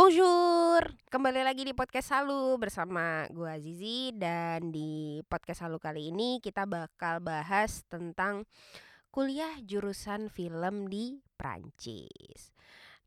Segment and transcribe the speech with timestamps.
[0.00, 0.80] Bonjour,
[1.12, 6.64] kembali lagi di podcast Halu bersama gua Zizi dan di podcast Halu kali ini kita
[6.64, 8.48] bakal bahas tentang
[9.12, 12.48] kuliah jurusan film di Prancis.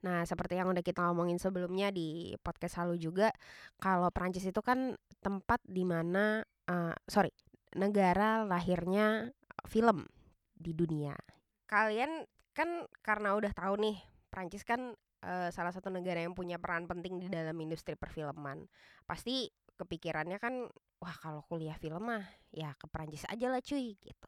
[0.05, 3.33] Nah, seperti yang udah kita ngomongin sebelumnya di podcast Halu juga,
[3.81, 7.33] kalau Prancis itu kan tempat di mana, uh, sorry,
[7.73, 9.33] negara lahirnya
[9.65, 10.05] film
[10.53, 11.17] di dunia.
[11.65, 13.97] Kalian kan karena udah tahu nih,
[14.29, 14.93] Prancis kan
[15.23, 18.67] uh, salah satu negara yang punya peran penting di dalam industri perfilman.
[19.07, 19.47] Pasti
[19.79, 20.67] kepikirannya kan,
[21.01, 22.23] wah kalau kuliah film mah
[22.53, 24.27] ya ke Prancis aja lah cuy gitu.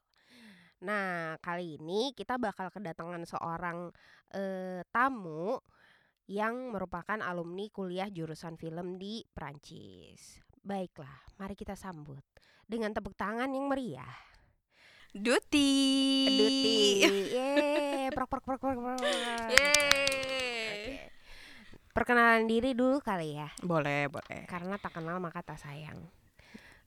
[0.84, 3.92] Nah, kali ini kita bakal kedatangan seorang
[4.36, 5.60] uh, tamu
[6.26, 10.42] yang merupakan alumni kuliah jurusan film di Prancis.
[10.66, 12.26] Baiklah, mari kita sambut
[12.66, 14.10] dengan tepuk tangan yang meriah.
[15.16, 15.72] Duti.
[16.28, 16.78] Duti.
[17.06, 18.76] Yeay, prok prok prok prok.
[18.76, 19.00] prok.
[19.54, 20.45] Yeay.
[21.96, 24.44] Perkenalan diri dulu kali ya, Boleh, boleh.
[24.52, 25.96] karena tak kenal maka tak sayang.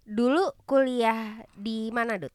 [0.05, 2.33] Dulu kuliah di mana, Dut?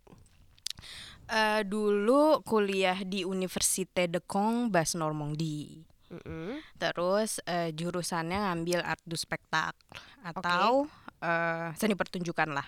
[1.29, 5.85] Eh, dulu kuliah di Université de Caen, Bas Normandie.
[6.13, 6.61] Mm-mm.
[6.81, 9.77] Terus eh, jurusannya ngambil art du spectacle
[10.25, 10.89] atau
[11.21, 12.65] eh, seni pertunjukan lah.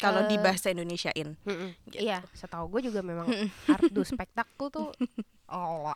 [0.00, 1.36] Kalau di bahasa Indonesiain.
[1.44, 1.76] Mm-mm.
[1.92, 2.08] Gitu.
[2.08, 3.28] Iya, setahu gue juga memang
[3.72, 4.88] art du spectacle tuh
[5.52, 5.92] oh.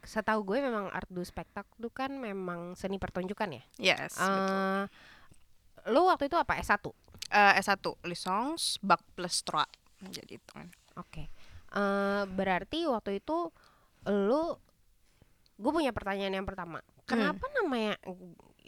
[0.00, 3.62] Setahu gue memang art du spectacle tuh kan memang seni pertunjukan ya.
[3.78, 4.16] Yes.
[4.16, 4.26] betul.
[4.26, 4.84] Eh
[5.88, 6.84] lu waktu itu apa S1?
[7.28, 9.64] Eh, S1 licence bac plus 3.
[10.04, 10.50] Jadi itu.
[10.52, 10.68] kan.
[10.96, 11.28] Oke.
[11.70, 13.48] Eh berarti waktu itu
[14.08, 14.42] lu
[15.58, 16.78] gue punya pertanyaan yang pertama.
[17.04, 17.96] Kenapa namanya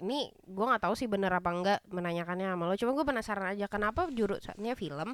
[0.00, 2.74] ini gue nggak tahu sih bener apa enggak menanyakannya sama lo.
[2.76, 5.12] Cuma gue penasaran aja kenapa jurusannya film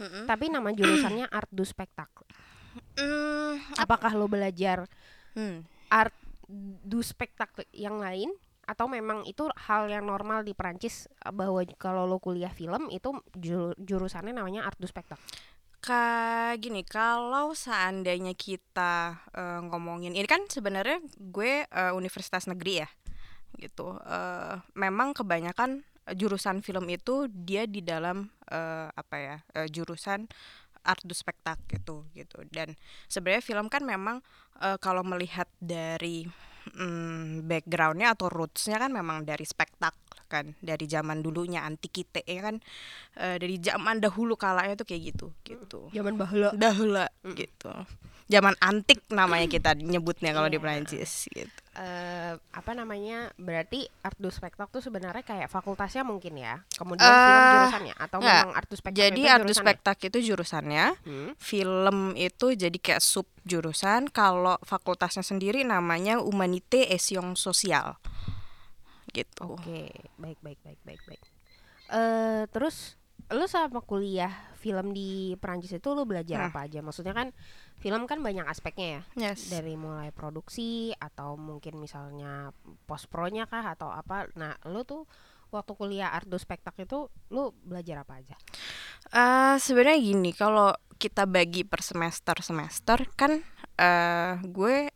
[0.00, 0.24] Mm-mm.
[0.24, 2.26] tapi nama jurusannya art du spectacle.
[2.94, 4.86] Hmm, Apakah lo belajar
[5.36, 5.66] hmm.
[5.90, 6.14] art
[6.82, 8.30] du spectacle yang lain
[8.70, 13.10] atau memang itu hal yang normal di Prancis eh, bahwa kalau lo kuliah film itu
[13.34, 15.18] ju- jurusannya namanya art du spectacle.
[15.80, 22.88] Kayak gini, kalau seandainya kita eh, ngomongin ini kan sebenarnya gue eh, universitas negeri ya,
[23.58, 23.96] gitu.
[24.04, 25.82] Eh, memang kebanyakan
[26.14, 30.26] jurusan film itu dia di dalam eh, apa ya eh, jurusan
[30.82, 32.36] art du spectacle gitu, gitu.
[32.48, 32.74] Dan
[33.06, 34.20] sebenarnya film kan memang
[34.60, 36.24] eh, kalau melihat dari
[36.72, 39.96] mm, backgroundnya atau rootsnya kan memang dari spektak
[40.30, 42.56] kan dari zaman dulunya antikite ya kan
[43.18, 46.54] Eh, dari zaman dahulu kalanya tuh kayak gitu gitu Zaman bahula.
[46.54, 47.02] dahulu
[47.34, 47.72] gitu
[48.30, 50.62] zaman antik namanya kita nyebutnya kalau di Iya.
[50.62, 51.50] Prancis gitu.
[51.72, 56.62] Eh apa namanya berarti art du spectacle tuh sebenarnya kayak fakultasnya mungkin ya?
[56.70, 57.94] Kemudian Eh, film jurusannya?
[57.96, 58.38] Atau nggak.
[58.40, 60.84] memang art du spectacle jadi itu art du spectacle itu jurusannya.
[61.00, 64.06] Hmm, film itu jadi kayak sub jurusan.
[64.08, 67.98] Kalau fakultasnya sendiri namanya Humanité et Sciences Sociales.
[69.08, 69.42] Gitu.
[69.42, 71.22] Oke baik baik baik baik baik.
[71.90, 72.94] Eh terus
[73.28, 76.48] lu sama kuliah film di Perancis itu lu belajar Nah.
[76.48, 76.78] apa aja?
[76.78, 77.30] Maksudnya kan
[77.80, 82.52] film kan banyak aspeknya ya yes dari mulai produksi atau mungkin misalnya
[82.84, 84.28] post pro-nya kah atau apa.
[84.36, 85.08] Nah, lu tuh
[85.50, 87.00] waktu kuliah art spectacle itu
[87.34, 88.36] lu belajar apa aja?
[89.10, 90.70] Eh, sebenarnya gini, kalau
[91.00, 93.40] kita bagi per semester semester kan
[93.80, 94.92] eh gue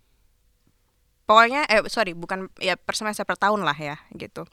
[1.25, 4.45] pokoknya eh sorry bukan ya per semester per tahun lah ya gitu.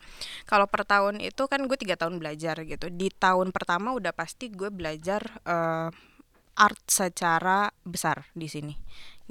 [0.48, 2.88] Kalau per tahun itu kan gue tiga tahun belajar gitu.
[2.88, 5.92] Di tahun pertama udah pasti gue belajar eh,
[6.56, 8.76] art secara besar di sini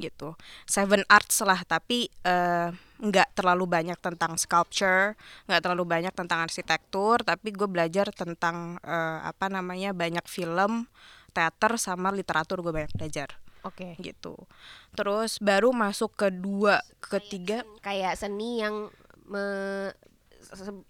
[0.00, 0.32] gitu.
[0.64, 5.14] Seven arts lah tapi eh, nggak terlalu banyak tentang sculpture,
[5.44, 10.88] nggak terlalu banyak tentang arsitektur, tapi gue belajar tentang eh, apa namanya banyak film,
[11.36, 13.94] teater sama literatur gue banyak belajar Oke.
[14.00, 14.34] gitu.
[14.96, 18.88] Terus baru masuk ke dua, ketiga, Kayak seni yang
[19.28, 19.94] me-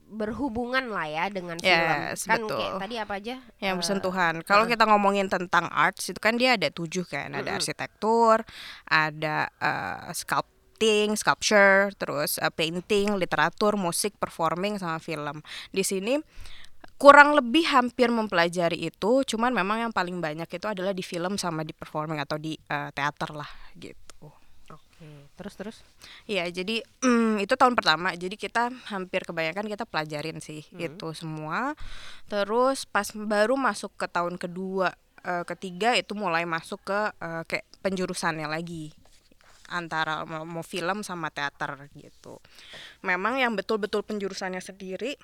[0.09, 1.69] berhubungan lah ya dengan film.
[1.71, 2.57] Yes, kan betul.
[2.57, 3.37] kayak tadi apa aja?
[3.61, 4.35] yang bersentuhan.
[4.43, 4.73] Kalau heeh.
[4.73, 7.59] kita ngomongin tentang arts itu kan dia ada tujuh kan, ada Mm-mm.
[7.61, 8.43] arsitektur,
[8.89, 15.45] ada eh, sculpting, sculpture, terus eh, painting, literatur, musik, performing sama film.
[15.71, 16.17] Di sini
[16.97, 21.65] kurang lebih hampir mempelajari itu, cuman memang yang paling banyak itu adalah di film sama
[21.65, 24.10] di performing atau di eh, teater lah gitu.
[25.01, 25.33] Oke.
[25.41, 25.77] Terus terus.
[26.29, 28.13] Iya, jadi mm, itu tahun pertama.
[28.13, 30.93] Jadi kita hampir kebanyakan kita pelajarin sih Hmm.
[30.93, 31.73] itu semua.
[32.29, 34.93] Terus pas baru masuk ke tahun kedua,
[35.25, 38.93] eh, ketiga itu mulai masuk ke eh, kayak penjurusannya lagi
[39.73, 42.37] antara mau, mau film sama teater gitu.
[43.01, 45.17] Memang yang betul-betul penjurusannya sendiri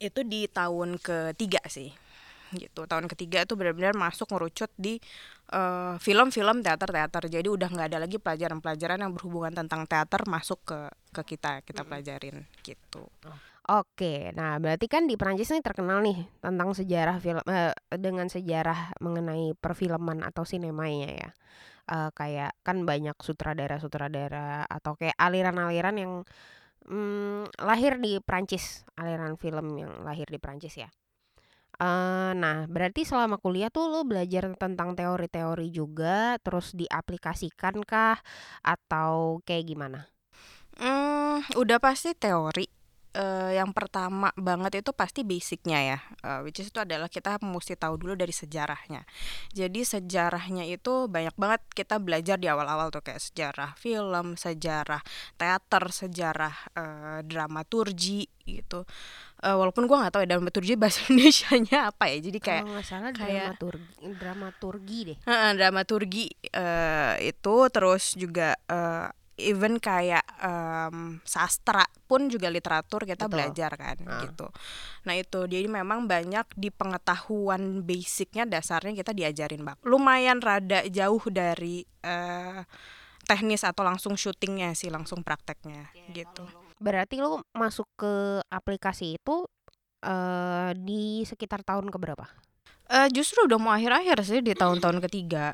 [0.00, 1.92] itu di tahun ketiga sih
[2.56, 4.96] gitu tahun ketiga tuh benar-benar masuk ngerucut di
[5.52, 10.78] eh, film-film teater-teater jadi udah nggak ada lagi pelajaran-pelajaran yang berhubungan tentang teater masuk ke
[11.12, 13.08] ke kita kita pelajarin gitu
[13.68, 18.96] Oke, nah berarti kan di Perancis nih terkenal nih tentang sejarah film eh, dengan sejarah
[18.96, 21.30] mengenai perfilman atau sinemanya ya.
[21.88, 26.12] Eh, kayak kan banyak sutradara-sutradara atau kayak aliran-aliran yang
[26.88, 30.88] mm, lahir di Perancis, aliran film yang lahir di Perancis ya.
[31.78, 38.18] Eh, nah, berarti selama kuliah tuh lo belajar tentang teori-teori juga, terus diaplikasikan kah
[38.66, 40.10] atau kayak gimana?
[40.74, 42.77] Hmm, udah pasti teori.
[43.08, 47.72] Eh, yang pertama banget itu pasti basicnya ya, eh, which is itu adalah kita mesti
[47.74, 49.02] tahu dulu dari sejarahnya.
[49.50, 55.00] Jadi sejarahnya itu banyak banget kita belajar di awal-awal tuh kayak sejarah film, sejarah
[55.34, 58.84] teater, sejarah eh, dramaturgi gitu.
[59.40, 62.18] Eh, walaupun gua nggak tahu ya dramaturgi bahasa Indonesianya apa ya.
[62.20, 65.18] Jadi kayak Kalau salah kayak- dramaturgi, dramaturgi deh.
[65.24, 69.08] Heeh, dramaturgi eh, itu terus juga eh,
[69.38, 73.32] even kayak em, sastra pun juga literatur kita Betul.
[73.38, 74.20] belajar kan Ah.
[74.26, 74.46] gitu.
[75.06, 79.78] Nah itu jadi memang banyak di pengetahuan basicnya dasarnya kita diajarin bang.
[79.86, 82.60] Lumayan rada jauh dari eh,
[83.24, 86.48] teknis atau langsung syutingnya sih langsung prakteknya gitu.
[86.82, 89.46] Berarti lo masuk ke aplikasi itu
[89.98, 92.26] eh di sekitar tahun keberapa?
[92.88, 95.52] Eh justru udah mau akhir-akhir sih di tahun-tahun ketiga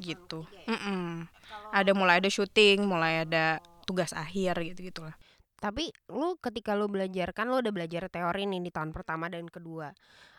[0.00, 0.48] gitu.
[0.66, 1.28] Mm-mm.
[1.70, 5.14] Ada mulai ada syuting, mulai ada tugas akhir gitu gitulah.
[5.60, 9.44] Tapi lu ketika lu belajar kan lu udah belajar teori nih di tahun pertama dan
[9.46, 9.92] kedua.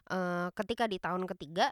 [0.09, 1.69] Eh ketika di tahun ketiga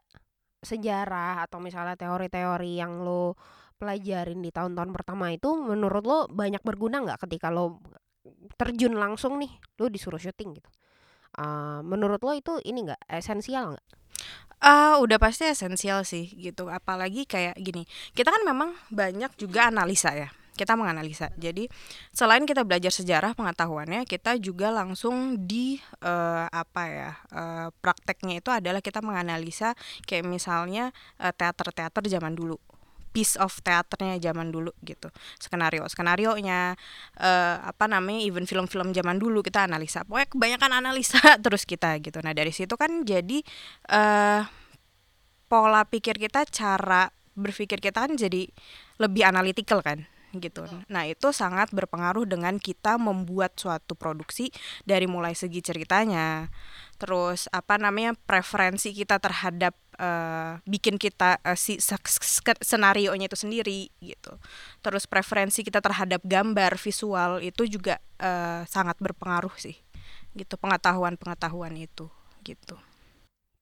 [0.62, 3.40] sejarah atau misalnya teori-teori yang lo
[3.80, 7.80] pelajarin di tahun-tahun pertama itu menurut lo banyak berguna nggak ketika lo
[8.60, 9.50] terjun langsung nih
[9.80, 10.70] lo disuruh syuting gitu.
[11.40, 13.88] Eh menurut lo itu ini nggak esensial nggak?
[14.60, 16.68] Ah, udah pasti esensial sih gitu.
[16.68, 17.88] Apalagi kayak gini.
[18.12, 20.28] Kita kan memang banyak juga analisa ya.
[20.60, 21.32] Kita menganalisa.
[21.40, 21.72] Jadi
[22.12, 27.12] selain kita belajar sejarah pengetahuannya, kita juga langsung di eh, apa ya?
[27.32, 29.72] eh, prakteknya itu adalah kita menganalisa
[30.04, 30.92] kayak misalnya
[31.24, 32.60] eh, teater-teater zaman dulu
[33.10, 35.10] piece of teaternya zaman dulu gitu.
[35.42, 36.78] Skenario skenario nya
[37.18, 40.06] eh, apa namanya even film-film zaman dulu kita analisa.
[40.06, 42.22] Pokoknya kebanyakan analisa terus kita gitu.
[42.22, 43.42] Nah dari situ kan jadi
[43.90, 44.42] eh
[45.50, 48.46] pola pikir kita cara berpikir kita kan jadi
[49.02, 50.06] lebih analytical kan
[50.38, 50.62] gitu.
[50.94, 54.54] Nah, itu sangat berpengaruh dengan kita membuat suatu produksi
[54.86, 56.54] dari mulai segi ceritanya,
[57.02, 61.76] terus apa namanya preferensi kita terhadap eh, bikin kita eh, si
[62.64, 64.40] skenario nya itu sendiri gitu.
[64.80, 69.76] Terus preferensi kita terhadap gambar visual itu juga eh, sangat berpengaruh sih.
[70.32, 72.08] Gitu pengetahuan-pengetahuan itu
[72.48, 72.80] gitu.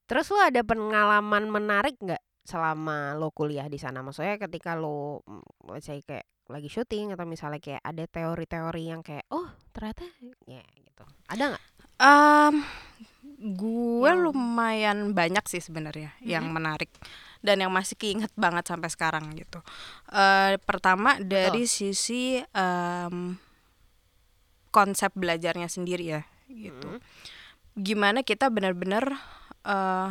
[0.07, 3.99] Terus lo ada pengalaman menarik nggak selama lo kuliah di sana?
[3.99, 9.03] Maksudnya ketika lo mm, let's say kayak lagi syuting atau misalnya kayak ada teori-teori yang
[9.03, 10.07] kayak oh ternyata
[10.47, 11.03] ya gitu.
[11.27, 11.63] Ada nggak?
[11.99, 12.55] Um,
[13.37, 16.89] gue Yang- lumayan banyak sih sebenarnya yang menarik
[17.45, 19.61] dan yang masih keinget banget sampai sekarang gitu.
[20.09, 23.37] Eh pertama dari sisi em,
[24.73, 26.97] konsep belajarnya sendiri ya gitu.
[26.97, 27.01] Mm.
[27.77, 29.13] Gimana kita benar-benar
[29.69, 30.09] eh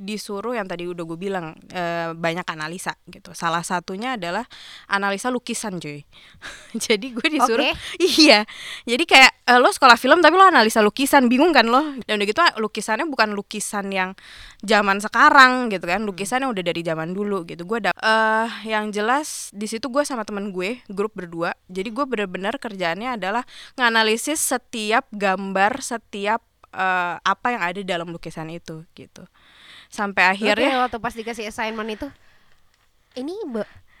[0.00, 3.36] disuruh yang tadi udah gue bilang eh, banyak analisa gitu.
[3.36, 4.48] Salah satunya adalah
[4.88, 6.08] analisa lukisan cuy.
[6.84, 7.76] Jadi gue disuruh Oke.
[8.20, 8.48] Iya,
[8.88, 11.82] jadi kayak eh, lo sekolah film tapi lo analisa lukisan, bingung kan lo?
[12.08, 14.16] Dan udah gitu lukisannya bukan lukisan yang
[14.64, 17.68] zaman sekarang gitu kan, lukisan yang udah dari zaman dulu gitu.
[17.68, 22.04] Gue ada eh yang jelas di situ gue sama temen gue grup berdua, jadi gue
[22.08, 23.44] bener-bener kerjaannya adalah
[23.76, 26.40] nganalisis setiap gambar, setiap
[26.72, 29.26] eh, apa yang ada dalam lukisan itu gitu.
[29.90, 32.06] Sampai akhirnya kayak waktu pas dikasih assignment itu
[33.18, 33.34] ini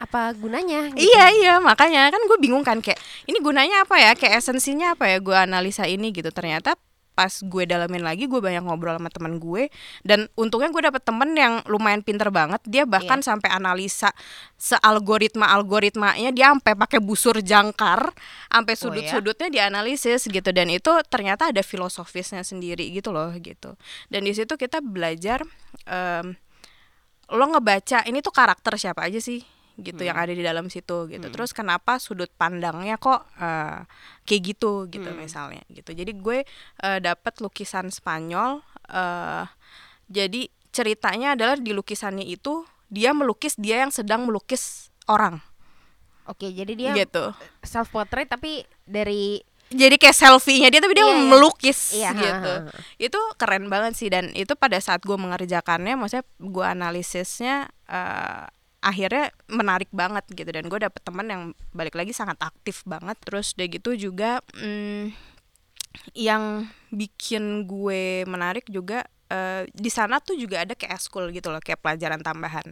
[0.00, 0.88] apa gunanya?
[0.94, 1.02] gitu.
[1.02, 2.96] Iya iya makanya kan gue bingung kan kayak
[3.28, 6.78] ini gunanya apa ya kayak esensinya apa ya gue analisa ini gitu ternyata
[7.20, 9.68] pas gue dalamin lagi gue banyak ngobrol sama teman gue.
[10.00, 12.64] Dan untungnya gue dapet temen yang lumayan pinter banget.
[12.64, 14.08] Dia bahkan sampai analisa
[14.56, 18.08] sealgoritma algoritmanya dia sampai pakai busur jangkar
[18.48, 18.80] sampai Oh, ya?
[18.80, 20.48] sudut-sudutnya dianalisis gitu.
[20.48, 23.76] Dan itu ternyata ada filosofisnya sendiri gitu loh gitu.
[24.08, 25.44] Dan di situ kita belajar
[25.84, 26.32] em,
[27.28, 29.44] lo ngebaca ini tuh karakter siapa aja sih
[29.78, 31.26] gitu yang ada di dalam situ gitu.
[31.30, 33.86] Terus kenapa sudut pandangnya kok eh,
[34.26, 35.94] kayak gitu gitu misalnya gitu.
[35.94, 36.38] Jadi gue
[36.82, 39.44] eh, dapat lukisan Spanyol eh
[40.10, 45.38] jadi ceritanya adalah di lukisannya itu dia melukis dia yang sedang melukis orang.
[46.26, 47.30] Oke, jadi dia gitu.
[47.62, 51.26] self portrait tapi dari jadi kayak selfie-nya dia tapi dia Iya, iya.
[51.30, 52.52] melukis Iya, gitu.
[52.58, 52.78] Ha, ha, ha.
[52.98, 59.32] itu keren banget sih dan itu pada saat gue mengerjakannya maksudnya gue analisisnya eh, akhirnya
[59.48, 60.48] menarik banget gitu.
[60.48, 63.16] Dan gue dapet teman yang balik lagi sangat aktif banget.
[63.24, 65.12] Terus udah gitu juga mm,
[66.16, 71.60] yang bikin gue menarik juga eh, di sana tuh juga ada kayak school gitu loh
[71.60, 72.66] kayak pelajaran tambahan.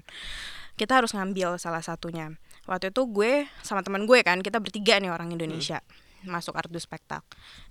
[0.78, 2.34] Kita harus ngambil salah satunya.
[2.68, 5.80] Waktu itu gue sama teman gue kan kita bertiga nih orang Indonesia
[6.26, 7.22] masuk art du spektak.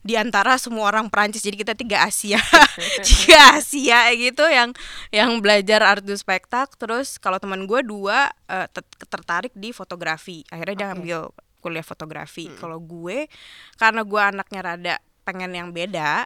[0.06, 2.39] Di antara semua orang Perancis jadi kita tiga Asia.
[3.08, 4.72] Tiga Asia gitu yang
[5.12, 6.75] yang belajar art du spektak.
[6.80, 10.48] Terus kalau teman gue dua ter- tertarik di fotografi.
[10.48, 10.92] Akhirnya dia Oke.
[10.96, 11.20] ngambil
[11.60, 12.48] kuliah fotografi.
[12.56, 13.27] Kalau gue
[13.75, 14.96] karena gue anaknya rada
[15.27, 16.24] pengen yang beda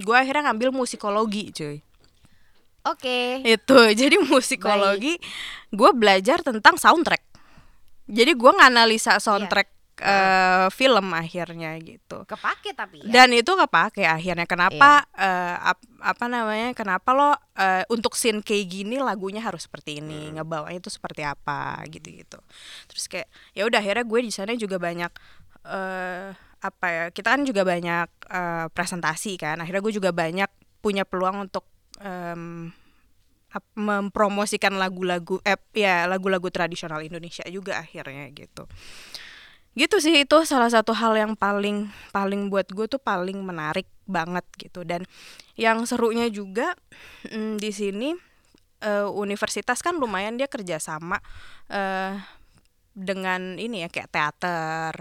[0.00, 1.78] gue akhirnya ngambil musikologi cuy.
[2.88, 3.44] Oke.
[3.44, 5.20] itu jadi musikologi
[5.68, 7.20] gue belajar tentang soundtrack.
[8.10, 12.22] Jadi gue nganalisa soundtrack eh, film akhirnya gitu.
[12.28, 13.10] Kepake tapi ya.
[13.10, 14.46] dan itu kepake akhirnya.
[14.46, 19.98] Kenapa eh, ap- apa namanya kenapa lo eh, untuk scene kayak gini lagunya harus seperti
[19.98, 22.38] ini ngebawanya itu seperti apa gitu gitu
[22.88, 25.12] terus kayak ya udah akhirnya gue di sana juga banyak
[25.68, 26.28] eh
[26.60, 29.60] apa ya kita kan juga banyak eh, presentasi kan.
[29.60, 30.48] Akhirnya gue juga banyak
[30.80, 31.64] punya peluang untuk
[33.50, 38.64] ap- mempromosikan lagu-lagu eh ya lagu-lagu tradisional Indonesia juga akhirnya gitu
[39.78, 44.42] gitu sih itu salah satu hal yang paling paling buat gue tuh paling menarik banget
[44.58, 44.82] gitu.
[44.82, 45.06] Dan
[45.54, 46.74] yang serunya juga
[47.30, 48.10] mm, di sini
[48.82, 51.22] eh, universitas kan lumayan dia kerjasama
[51.70, 52.18] eh
[52.90, 54.94] dengan ini ya kayak teater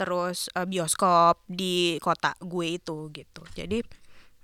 [0.00, 3.42] terus eh, bioskop di kota gue itu gitu.
[3.52, 3.84] Jadi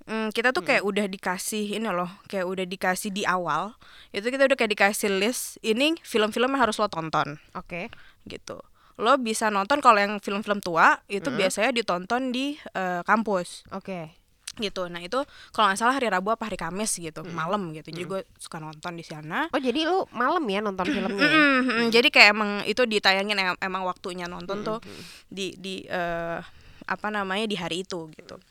[0.05, 3.73] mm, kita tuh kayak udah dikasih ini loh kayak udah dikasih di awal
[4.13, 7.41] itu kita udah kayak dikasih list ini film-film yang harus lo tonton.
[7.57, 7.89] Oke.
[8.27, 8.59] gitu
[8.97, 13.65] lo bisa nonton kalau yang film-film tua itu biasanya ditonton di eh, kampus.
[13.71, 14.13] Oke.
[14.57, 14.89] gitu.
[14.89, 15.21] Nah itu
[15.53, 17.93] kalau nggak salah hari Rabu apa hari Kamis gitu malam gitu.
[17.93, 19.45] Jadi gue suka nonton di sana.
[19.53, 21.13] Oh jadi lu malam ya nonton filmnya?
[21.13, 21.29] ya?
[21.29, 24.81] Mm, mm, jadi kayak emang itu ditayangin em- emang waktunya nonton tuh
[25.29, 26.41] di di eh,
[26.89, 28.41] apa namanya di hari itu gitu.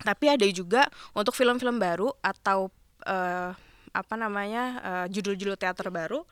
[0.00, 0.86] Tapi ada juga
[1.18, 2.70] untuk film-film baru atau
[3.02, 3.50] eh,
[3.90, 4.78] apa namanya
[5.10, 6.22] judul-judul teater baru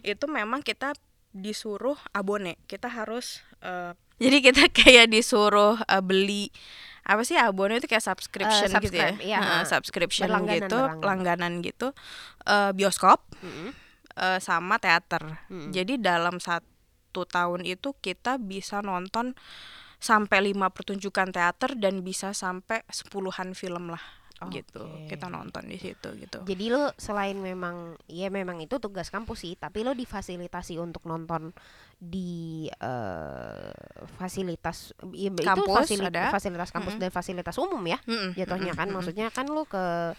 [0.00, 0.96] itu memang kita
[1.32, 6.52] disuruh abone kita harus eh, jadi kita kayak disuruh eh, beli
[7.02, 9.56] apa sih abone itu kayak subscription Eh, gitu ya iya, ha.
[9.66, 11.02] subscription Berlangganan, gitu berlangganan.
[11.02, 11.86] langganan gitu
[12.46, 13.74] eh, bioskop Mm-mm.
[14.14, 15.42] eh, sama teater.
[15.50, 15.74] Mm-mm.
[15.74, 19.34] Jadi dalam satu tahun itu kita bisa nonton
[19.98, 24.02] sampai lima pertunjukan teater dan bisa sampai sepuluhan film lah
[24.48, 24.82] gitu.
[24.82, 25.06] Oke.
[25.06, 26.42] Kita nonton di situ gitu.
[26.42, 31.52] Jadi lu selain memang ya memang itu tugas kampus sih, tapi lu difasilitasi untuk nonton
[31.96, 33.70] di eh,
[34.16, 36.30] fasilitas ya, itu Kampus fasili- ada.
[36.30, 37.02] fasilitas kampus Mm-mm.
[37.04, 38.86] dan fasilitas umum ya Mm-mm, jatuhnya mm-mm, kan.
[38.88, 38.96] mm-mm.
[38.98, 40.16] Maksudnya kan lu ke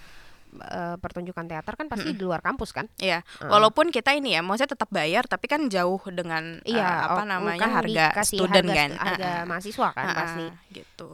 [0.62, 2.86] eh, pertunjukan teater kan pasti di luar kampus kan?
[3.02, 3.50] Iya, Heeh.
[3.50, 7.60] walaupun kita ini ya, maksudnya tetap bayar, tapi kan jauh dengan Iya, apa oh, namanya
[7.60, 9.44] kan harga student harga, kan, harga Heeh.
[9.50, 10.46] mahasiswa kan Heeh, pasti.
[10.74, 11.10] gitu.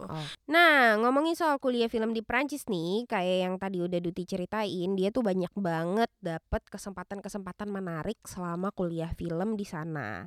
[0.50, 5.08] Nah, ngomongin soal kuliah film di Prancis nih, kayak yang tadi udah Duti ceritain, dia
[5.14, 10.26] tuh banyak banget dapat kesempatan-kesempatan menarik selama kuliah film di sana.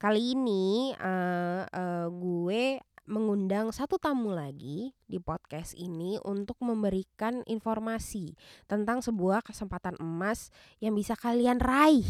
[0.00, 2.62] Kali ini eh, eh, gue
[3.10, 8.38] mengundang satu tamu lagi di podcast ini untuk memberikan informasi
[8.70, 12.06] tentang sebuah kesempatan emas yang bisa kalian raih.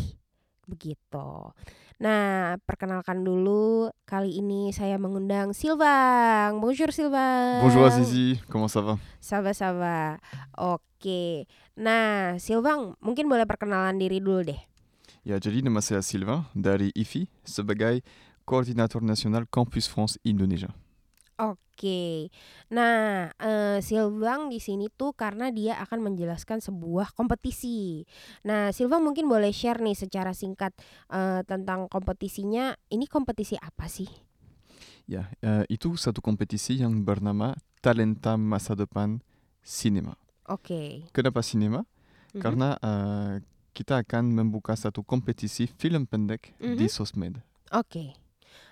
[0.69, 1.57] Begitu.
[2.01, 6.61] Nah, perkenalkan dulu kali ini saya mengundang Silvang.
[6.61, 7.65] Bonjour Silvang.
[7.65, 10.21] Bonjour Azizi, comment ça va Saba-saba.
[10.61, 11.49] Oke.
[11.81, 14.61] Nah, Silvang mungkin boleh perkenalan diri dulu deh.
[15.25, 18.01] Ya, jadi nama saya Sylvain dari IFI sebagai
[18.49, 20.73] Koordinator Nasional Campus France Indonesia.
[21.41, 22.29] Oke.
[22.69, 28.05] Nah, eh, Silvang di sini tuh karena dia akan menjelaskan sebuah kompetisi.
[28.45, 30.77] Nah, Silvang mungkin boleh share nih secara singkat
[31.09, 32.77] eh, tentang kompetisinya.
[32.93, 34.09] Ini kompetisi apa sih?
[35.09, 39.25] Ya, eh, itu satu kompetisi yang bernama Talenta Masa Depan
[39.65, 40.15] Cinema.
[40.45, 41.09] Oke.
[41.17, 41.89] Kenapa cinema?
[42.37, 42.41] Mhm.
[42.45, 43.33] Karena eh,
[43.73, 46.93] kita akan membuka satu kompetisi film pendek di Mhm.
[46.93, 47.35] sosmed.
[47.73, 48.13] Oke.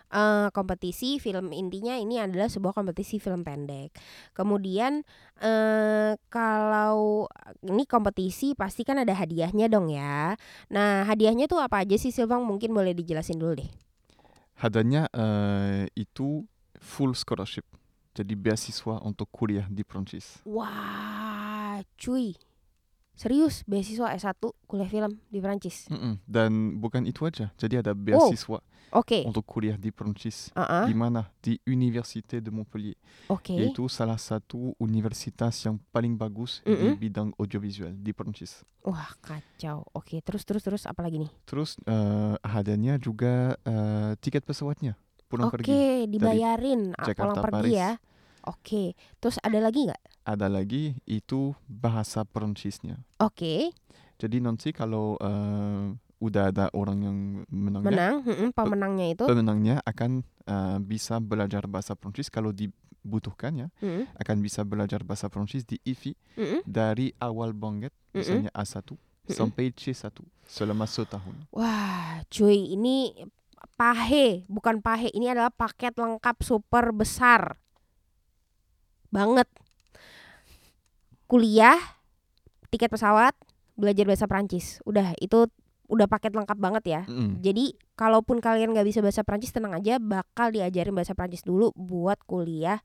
[0.08, 3.92] Eh, kompetisi film intinya ini adalah sebuah kompetisi film pendek.
[4.32, 5.04] Kemudian
[5.36, 7.28] eh kalau
[7.60, 10.32] ini kompetisi pasti kan ada hadiahnya dong ya.
[10.72, 12.40] Nah hadiahnya tuh apa aja sih Silvang?
[12.48, 13.70] Mungkin boleh dijelasin dulu deh.
[14.56, 16.48] Hadiahnya eh, itu
[16.80, 17.68] full scholarship.
[18.16, 20.40] Jadi beasiswa untuk kuliah di Prancis.
[20.48, 22.34] Wah, cuy,
[23.18, 25.90] Serius, beasiswa S1 kuliah film di Prancis.
[25.90, 26.22] Mm-mm.
[26.22, 27.50] Dan bukan itu aja.
[27.58, 27.98] Jadi ada Oh.
[27.98, 28.62] beasiswa
[28.94, 29.26] Oke.
[29.26, 30.54] untuk kuliah di Prancis.
[30.54, 30.87] Heeh.
[30.87, 31.26] Di mana?
[31.42, 32.94] Di Université de Montpellier.
[33.26, 33.58] Oke.
[33.58, 36.94] Yaitu salah satu universitas yang paling bagus di Mm-mm.
[36.94, 38.62] bidang audiovisual di Prancis.
[38.87, 39.82] Wah, kacau.
[39.92, 41.30] Oke, terus terus terus apa lagi nih?
[41.42, 44.94] Terus eh, adanya juga eh, tiket pesawatnya
[45.26, 46.08] pulang Oke, pergi.
[46.08, 47.72] dibayarin pulang pergi Paris.
[47.75, 47.90] ya.
[48.49, 48.97] Oke.
[49.21, 50.02] Terus ada lagi nggak?
[50.25, 52.97] Ada lagi itu bahasa Prancisnya.
[53.21, 53.73] Oke,
[54.19, 59.25] Jadi nanti kalau eh, udah ada orang yang menangnya, menang, mm-mm, pemenangnya itu.
[59.31, 65.31] pemenangnya akan eh, bisa belajar bahasa Prancis kalau dibutuhkan ya, Mm-mm, akan bisa belajar bahasa
[65.31, 66.61] Prancis di IFI mm-mm.
[66.67, 68.90] dari awal banget, misalnya A1
[69.31, 70.11] sampai C1
[70.49, 71.37] selama setahun.
[71.55, 73.14] Wah, cuy, ini
[73.78, 75.14] pahe, bukan pahe.
[75.14, 77.55] Ini adalah paket lengkap super besar.
[79.08, 79.48] Banget.
[81.28, 81.76] Kuliah,
[82.72, 83.36] tiket pesawat,
[83.76, 84.80] belajar bahasa Prancis.
[84.88, 85.48] Udah, itu
[85.88, 87.02] udah paket lengkap banget ya.
[87.08, 87.40] Mm-mm.
[87.40, 92.20] Jadi, kalaupun kalian nggak bisa bahasa Prancis, tenang aja, bakal diajarin bahasa Prancis dulu buat
[92.28, 92.80] kuliah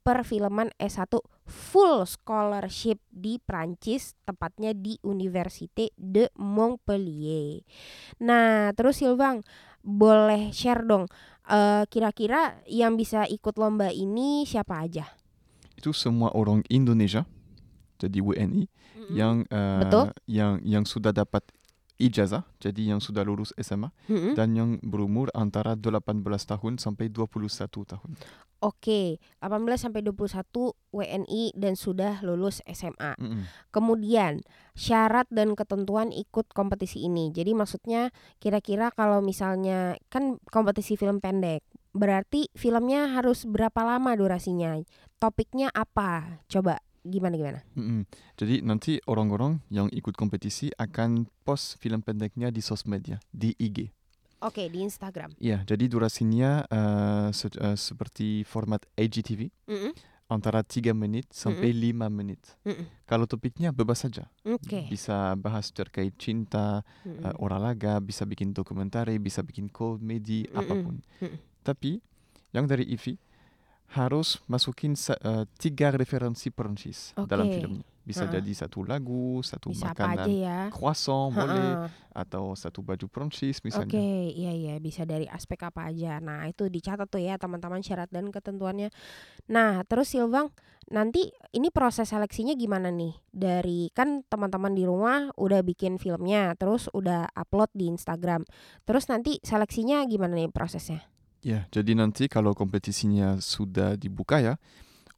[0.00, 1.12] perfilman S1
[1.44, 7.60] full scholarship di Prancis, tepatnya di Université de Montpellier.
[8.24, 9.44] Nah, terus Silvang,
[9.84, 11.04] boleh share dong,
[11.48, 15.19] eh, kira-kira yang bisa ikut lomba ini siapa aja?
[15.80, 17.24] Itu semua orang Indonesia,
[17.96, 18.68] jadi WNI,
[19.08, 20.12] yang eh, Betul.
[20.28, 21.40] yang yang sudah dapat
[22.00, 24.32] ijazah, jadi yang sudah lulus SMA Mm-mm.
[24.32, 28.10] dan yang berumur antara 18 tahun sampai 21 tahun.
[28.60, 30.36] Oke, 18 sampai 21
[30.92, 33.16] WNI dan sudah lulus SMA.
[33.16, 33.48] Mm-mm.
[33.72, 34.44] Kemudian
[34.76, 37.32] syarat dan ketentuan ikut kompetisi ini.
[37.32, 44.78] Jadi maksudnya kira-kira kalau misalnya kan kompetisi film pendek, berarti filmnya harus berapa lama durasinya?
[45.18, 46.40] Topiknya apa?
[46.46, 47.60] Coba gimana gimana?
[47.74, 48.04] Mm-mm.
[48.36, 53.90] Jadi nanti orang-orang yang ikut kompetisi akan post film pendeknya di sosmed ya, di IG.
[54.40, 55.36] Oke, di Instagram.
[55.36, 59.92] Ya, jadi durasinya eh, se- eh, seperti format IGTV Mm-mm,
[60.32, 62.40] antara 3 menit sampai 5 menit.
[62.64, 63.04] mm-mm.
[63.04, 64.32] Kalau topiknya bebas saja.
[64.48, 64.88] Oke.
[64.88, 67.20] Bisa bahas terkait cinta, Mm-mm.
[67.20, 70.56] eh, olahraga, bisa bikin dokumenter, bisa bikin komedi, Mm-mm.
[70.56, 70.96] apa pun.
[71.20, 71.36] Mm-mm.
[71.60, 72.00] Tapi
[72.50, 73.14] yang dari IFI
[73.90, 77.56] harus masukin eh, tiga referensi Perancis dalam Oke.
[77.58, 77.86] filmnya.
[78.00, 78.40] Bisa Ha-ha.
[78.40, 80.58] jadi satu lagu, satu Bisa makanan ya?
[80.72, 84.00] croissant boleh, atau satu baju Perancis Oke, misalnya.
[84.26, 86.18] iya iya bisa dari aspek apa aja.
[86.18, 88.88] Nah, itu dicatat tuh ya teman-teman syarat dan ketentuannya.
[89.52, 90.50] Nah, terus Silvang,
[90.90, 93.14] nanti ini proses seleksinya gimana nih?
[93.30, 98.42] Dari kan teman-teman di rumah udah bikin filmnya, terus udah upload di Instagram.
[98.88, 101.04] Terus nanti seleksinya gimana nih prosesnya?
[101.40, 104.60] Ya, jadi nanti kalau kompetisinya sudah dibuka ya,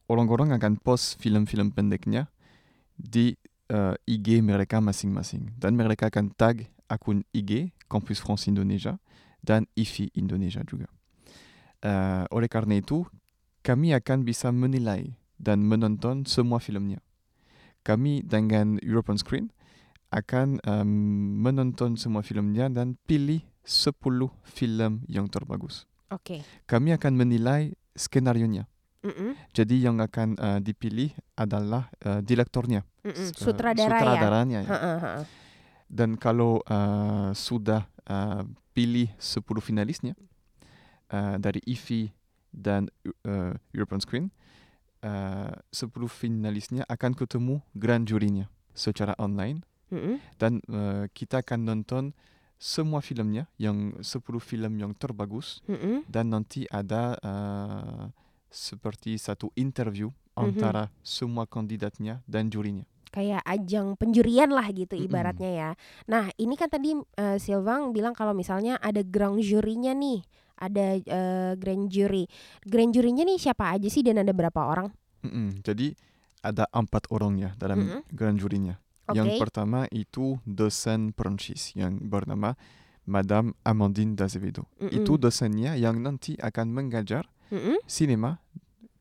[0.07, 2.31] orang-orang akan post film-film pendeknya
[2.95, 3.35] di
[3.67, 5.51] eh, IG mereka masing-masing.
[5.59, 9.03] Dan mereka akan tag akun IG Campus France Indonesia
[9.43, 10.87] dan IFI Indonesia juga.
[11.83, 13.03] Eh, oleh karena itu,
[13.67, 17.03] kami akan bisa menilai dan menonton semua filmnya.
[17.83, 19.51] Kami dengan European Screen
[20.15, 20.91] akan em,
[21.43, 23.99] menonton semua filmnya dan pilih 10
[24.47, 26.45] film yang terbagus Oke.
[26.69, 28.69] kami akan menilai skenario-nya.
[29.03, 33.35] Mm-mm, Jadi yang akan eh, dipilih adalah eh, direktornya, mm-mm.
[33.35, 33.99] Sutradara ya.
[33.99, 34.71] sutradaranya ya.
[34.71, 35.23] Ha-ha, ha-ha.
[35.91, 40.15] Dan kalau eh, sudah eh, pilih 10 finalisnya
[41.11, 42.15] eh, dari IFI
[42.55, 42.87] dan
[43.27, 44.31] eh, European Screen,
[45.03, 50.23] eh, 10 finalisnya akan ketemu grand jurinya secara online Mm-mm.
[50.39, 52.15] dan eh, kita akan nonton
[52.63, 54.07] semua filmnya yang 10
[54.39, 56.07] film yang terbagus Mm-mm.
[56.07, 58.05] dan nanti ada eh,
[58.47, 60.39] seperti satu interview Mhm.
[60.39, 62.87] antara semua kandidatnya dan jurinya.
[63.13, 65.71] kayak ajang penjurian lah gitu ibaratnya ya.
[66.09, 70.25] Nah ini kan tadi eh, Silvang bilang kalau misalnya ada grand jurinya nih,
[70.57, 72.25] ada eh, grand jury.
[72.65, 74.89] Grand jurinya nih siapa aja sih dan ada berapa orang?
[75.21, 75.61] Mm-mm.
[75.61, 75.93] Jadi
[76.41, 78.01] ada empat orang ya dalam Mhm.
[78.09, 78.81] grand jurinya.
[79.09, 79.19] Oke.
[79.19, 82.55] Yang pertama itu dosen Perancis yang bernama
[83.03, 84.63] Madame Amandine d'Azevedo.
[84.79, 84.95] Mm-mm.
[84.95, 87.83] Itu dosennya yang nanti akan mengajar Mm-mm.
[87.85, 88.39] sinema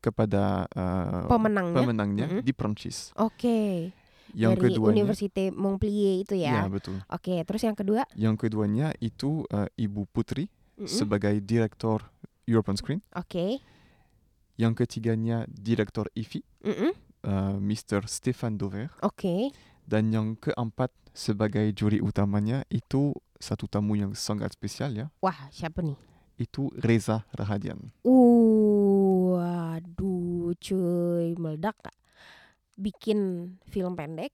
[0.02, 1.76] kepada eh, Pemenangnya.
[1.78, 2.42] pemenangnya Mm-mm.
[2.42, 3.14] di Perancis.
[3.14, 3.94] Oke.
[4.32, 6.66] Yang Dari keduanya, Université Montpellier itu ya ya.
[6.66, 6.98] betul.
[7.06, 7.38] Oke.
[7.46, 8.02] Terus yang kedua?
[8.18, 10.88] Yang keduanya itu eh, Ibu Putri Mm-mm.
[10.90, 12.02] sebagai direktur
[12.42, 13.00] European Screen.
[13.14, 13.62] Oke.
[14.58, 16.92] Yang ketiganya direktur IFI, Mm-mm.
[17.22, 18.10] eh, Mr.
[18.10, 18.90] Stéphane Dover.
[19.00, 19.54] Oke.
[19.84, 25.06] Dan yang keempat sebagai juri utamanya itu satu tamu yang sangat spesial ya.
[25.20, 25.98] Wah siapa nih?
[26.38, 27.92] Itu Reza Rahadian.
[28.06, 31.96] Uh, waduh cuy meledak Kak.
[32.78, 34.32] Bikin film pendek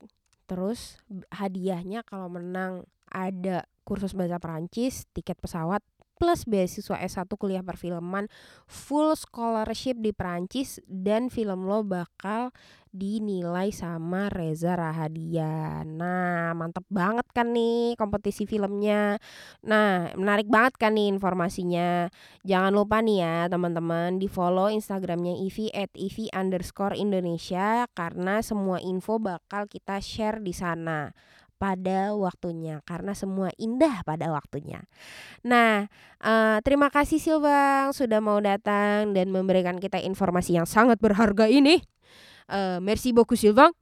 [0.48, 0.96] Terus
[1.28, 5.84] hadiahnya kalau menang ada kursus bahasa Perancis, tiket pesawat
[6.18, 8.26] plus beasiswa S1 kuliah perfilman
[8.66, 12.50] full scholarship di Perancis dan film lo bakal
[12.90, 16.00] dinilai sama Reza Rahadian.
[16.00, 19.20] Nah, mantep banget kan nih kompetisi filmnya.
[19.62, 22.08] Nah, menarik banget kan nih informasinya.
[22.42, 28.80] Jangan lupa nih ya teman-teman di follow Instagramnya Ivi at Ivi underscore Indonesia karena semua
[28.80, 31.12] info bakal kita share di sana
[31.58, 34.86] pada waktunya karena semua indah pada waktunya.
[35.42, 35.90] Nah,
[36.22, 41.82] eh, terima kasih Silbang sudah mau datang dan memberikan kita informasi yang sangat berharga ini.
[42.48, 43.74] Eh, merci beaucoup Silbang.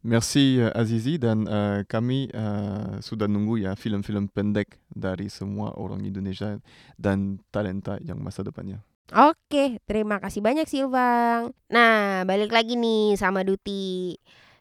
[0.00, 6.08] Merci eh, Azizi dan eh, kami eh, sudah nunggu ya film-film pendek dari semua orang
[6.08, 6.56] Indonesia
[6.96, 8.80] dan talenta yang masa depannya.
[9.10, 11.52] Oke, terima kasih banyak Silbang.
[11.68, 14.16] Nah, balik lagi nih sama Duti.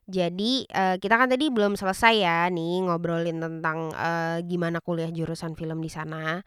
[0.09, 5.53] Jadi eh, kita kan tadi belum selesai ya nih ngobrolin tentang eh, gimana kuliah jurusan
[5.53, 6.41] film di sana.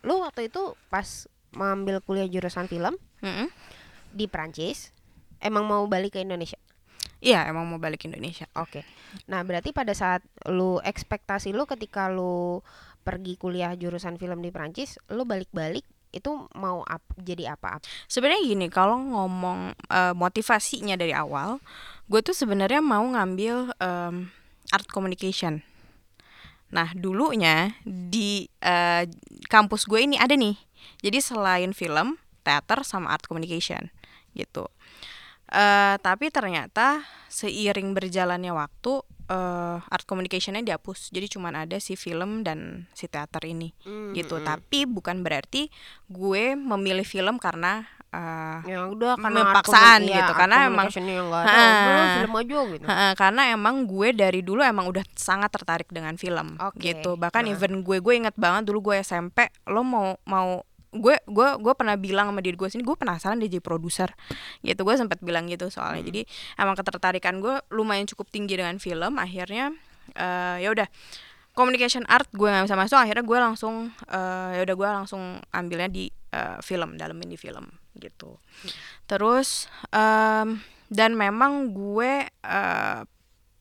[0.00, 3.52] Lu waktu itu pas mengambil kuliah jurusan film Mm-mm.
[4.16, 4.96] di Prancis,
[5.44, 6.56] emang mau balik ke Indonesia?
[7.22, 8.50] Iya, emang mau balik Indonesia.
[8.58, 8.82] Oke.
[9.30, 12.64] Nah, berarti pada saat lu ekspektasi lu ketika lu
[13.06, 17.80] pergi kuliah jurusan film di Prancis, lu balik-balik itu mau ap, jadi apa?
[17.80, 21.58] Ap- Sebenarnya gini, kalau ngomong eh, motivasinya dari awal,
[22.06, 24.28] gue tuh sebenarnya mau ngambil em,
[24.70, 25.64] art communication.
[26.72, 29.04] Nah, dulunya di eh,
[29.48, 30.56] kampus gue ini ada nih.
[31.04, 33.88] Jadi selain film, teater sama art communication
[34.32, 34.68] gitu.
[35.52, 41.08] Eh, tapi ternyata seiring berjalannya waktu eh, art communicationnya dihapus.
[41.08, 43.72] Jadi cuman ada si film dan si teater ini
[44.12, 44.36] gitu.
[44.36, 44.46] Mm-mm.
[44.46, 45.72] Tapi bukan berarti
[46.06, 49.40] gue memilih film karena eh, ya udah karena
[50.04, 54.40] gitu, ya, karena aku emang- ada, udah film aja gitu Heeh, karena emang gue dari
[54.44, 57.16] dulu emang udah sangat tertarik dengan film Oke, gitu.
[57.16, 57.56] Bahkan heeh.
[57.56, 60.60] even gue gue inget banget dulu gue SMP, lo mau mau
[60.92, 64.12] gue gue gue pernah bilang sama diri gue sini gue penasaran dia jadi produser.
[64.60, 66.04] Gitu gue sempat bilang gitu soalnya.
[66.04, 66.28] Jadi
[66.60, 69.16] emang ketertarikan gue lumayan cukup tinggi dengan film.
[69.16, 69.72] Akhirnya
[70.14, 70.86] eh, ya udah
[71.56, 72.98] communication art gue nggak bisa masuk.
[73.00, 77.66] Akhirnya gue langsung eh, ya udah gue langsung ambilnya di eh, film dalemin di film
[77.96, 78.36] gitu.
[79.08, 80.60] Terus em,
[80.92, 83.00] dan memang gue eh,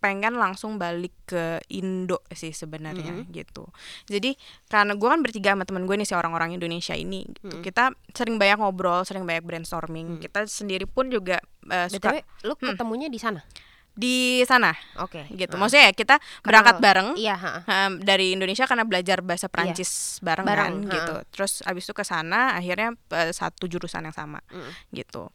[0.01, 3.69] pengen langsung balik ke Indo sih sebenarnya gitu.
[4.09, 4.33] Jadi
[4.65, 7.61] karena gue kan bertiga sama temen gue nih si orang-orang Indonesia ini gitu.
[7.61, 10.17] Kita sering banyak ngobrol sering banyak brainstorming.
[10.17, 11.37] Kita sendiri pun juga
[11.69, 13.45] eh, suka btw lu ketemunya di sana?
[13.91, 14.71] Di sana.
[15.03, 15.27] Oke.
[15.29, 15.51] Gitu.
[15.53, 17.19] Maksudnya ya kita berangkat bareng.
[17.19, 17.51] Iya ha.
[17.67, 20.93] Em, dari Indonesia karena belajar bahasa Prancis bareng, Bareng, kan ha.
[20.95, 21.13] gitu.
[21.35, 24.71] Terus abis itu ke sana akhirnya eh, satu jurusan yang sama Mm.
[24.95, 25.27] gitu.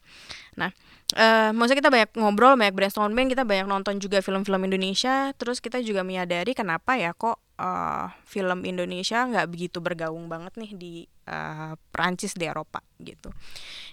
[0.57, 0.73] Nah,
[1.15, 5.31] eh maksudnya kita banyak ngobrol, banyak brainstorming, kita banyak nonton juga film-film Indonesia.
[5.39, 10.71] Terus kita juga menyadari kenapa ya kok eh, film Indonesia nggak begitu bergaung banget nih
[10.75, 13.31] di eh, Prancis di Eropa gitu.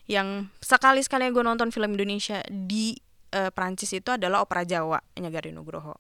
[0.10, 2.98] Yang sekali sekali gue nonton film Indonesia di
[3.30, 5.94] eh, Prancis itu adalah opera Jawa Nyagari Nugroho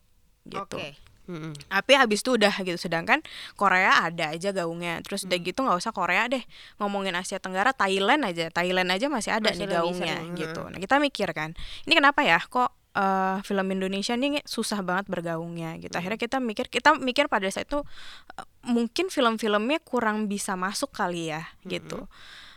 [0.47, 0.77] gitu.
[0.77, 1.55] oke Mm-mm.
[1.71, 3.23] Tapi habis itu udah gitu sedangkan
[3.55, 4.99] Korea ada aja gaungnya.
[5.07, 5.31] Terus Hmm.
[5.31, 6.43] udah gitu nggak usah Korea deh.
[6.83, 8.51] Ngomongin Asia Tenggara Thailand aja.
[8.51, 10.61] Thailand aja masih ada Masih nih gaungnya sering, gitu.
[10.67, 11.55] Nah, kita mikir kan,
[11.87, 15.95] ini kenapa ya kok eh, film Indonesia ini susah banget bergaungnya gitu.
[15.97, 17.81] Akhirnya kita mikir kita mikir pada saat itu
[18.37, 22.05] eh, mungkin film-filmnya kurang bisa masuk kali ya gitu.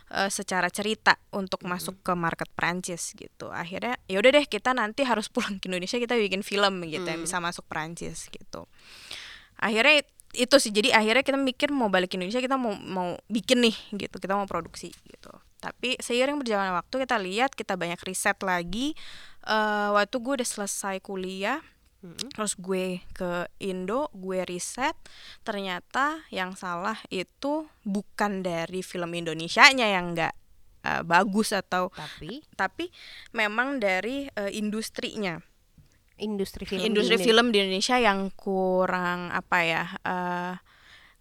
[0.07, 3.51] Eh, secara cerita untuk masuk ke market Prancis gitu.
[3.51, 7.19] Akhirnya ya udah deh kita nanti harus pulang ke Indonesia kita bikin film gitu yang
[7.19, 8.71] bisa masuk Prancis gitu.
[9.59, 13.19] Akhirnya it- itu sih jadi akhirnya kita mikir mau balik ke Indonesia kita mau mau
[13.27, 17.97] bikin nih gitu kita mau produksi gitu tapi seiring berjalannya waktu kita lihat kita banyak
[18.03, 18.91] riset lagi
[19.47, 21.63] eh waktu gue udah selesai kuliah
[22.05, 24.93] terus gue ke Indo gue riset
[25.41, 30.33] ternyata yang salah itu bukan dari film Indonesianya yang nggak
[30.85, 32.45] eh, bagus atau tapi?
[32.53, 32.85] tapi
[33.33, 35.41] memang dari eh, industrinya.
[36.17, 40.53] Industri film di industri Indo- film di Indonesia yang kurang apa ya eh,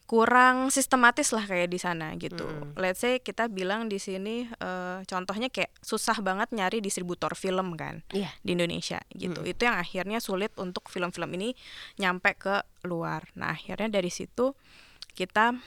[0.07, 2.47] kurang sistematis lah kayak di sana gitu.
[2.47, 2.79] Mm.
[2.79, 8.07] Let's say kita bilang di sini eh, contohnya kayak susah banget nyari distributor film kan
[8.15, 8.31] Iya.
[8.47, 9.43] di Indonesia gitu.
[9.43, 11.59] Itu yang akhirnya sulit untuk film-film ini
[11.99, 13.27] nyampe ke luar.
[13.35, 14.55] Nah akhirnya dari situ
[15.19, 15.59] kita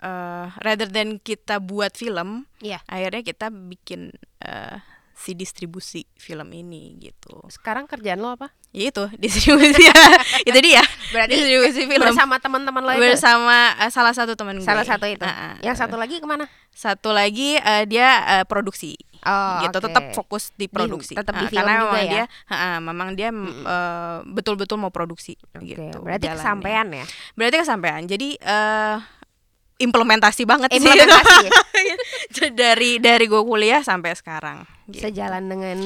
[0.00, 2.80] eh, rather than kita buat film, Iya.
[2.88, 4.80] akhirnya kita bikin eh,
[5.22, 8.50] si distribusi film ini gitu Sekarang kerjaan lo apa?
[8.70, 9.86] ya itu distribusi
[10.48, 13.06] itu dia Berarti distribusi film bersama teman-teman lo itu.
[13.06, 15.22] bersama eh, salah satu teman gue Salah satu itu.
[15.22, 15.54] Ah, ah.
[15.60, 16.50] Yang satu lagi ke mana?
[16.68, 19.86] satu lagi eh, dia eh, produksi Oh, gitu oke.
[19.86, 22.10] tetap fokus di produksi tetap di film karena juga memang ya?
[22.10, 23.30] dia ah, memang dia
[24.26, 26.42] betul-betul mau produksi Oke, gitu berarti jalannya.
[26.42, 27.04] kesampaian ya.
[27.34, 28.96] berarti kesampaian jadi eh
[29.82, 31.50] implementasi banget Implementasi ya?
[32.34, 35.04] sih dari dari gue kuliah sampai sekarang gitu.
[35.04, 35.78] Sejalan dengan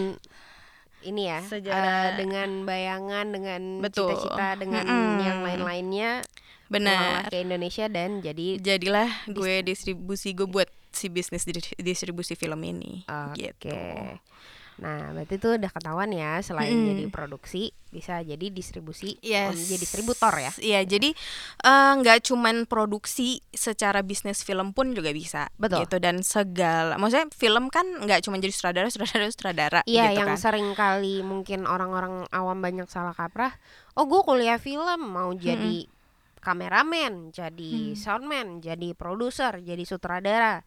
[1.00, 5.22] ini ya, Sejalan- eh, dengan bayangan, dengan cita-cita, dengan Mm-mm.
[5.22, 6.10] yang lain-lainnya,
[6.66, 12.58] benar ke Indonesia dan jadi jadilah gue distribusi gue buat si bisnis di- distribusi film
[12.60, 13.54] ini Oke.
[13.54, 13.70] gitu
[14.76, 16.88] Nah, berarti itu udah ketahuan ya, selain Mm-mm.
[16.92, 19.56] jadi produksi, bisa jadi distribusi, Yes.
[19.56, 20.52] jadi distributor ya.
[20.60, 21.16] Iya, jadi
[21.64, 25.48] eh, nggak cuman produksi secara bisnis film pun juga bisa.
[25.56, 25.88] Betul.
[25.88, 29.80] Gitu dan segala, maksudnya film kan nggak cuma jadi sutradara, sutradara, sutradara.
[29.88, 30.38] Iya, gitu yang kan.
[30.38, 33.56] sering kali mungkin orang-orang awam banyak salah kaprah.
[33.96, 35.88] Oh, gue kuliah film mau jadi
[36.44, 37.96] kameramen, jadi Hmm.
[37.96, 40.62] soundman, jadi produser, jadi sutradara.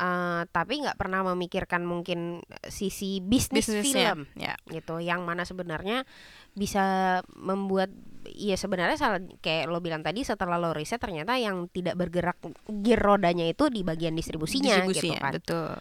[0.00, 4.56] Eh, tapi nggak pernah memikirkan mungkin sisi bisnis film Ya.
[4.72, 6.08] gitu, yang mana sebenarnya
[6.56, 11.96] bisa membuat Iya sebenarnya salah kayak lo bilang tadi setelah lo riset ternyata yang tidak
[11.96, 12.36] bergerak
[12.68, 15.32] gear rodanya itu di bagian distribusinya, gitu Distribusinya, kan.
[15.40, 15.72] betul.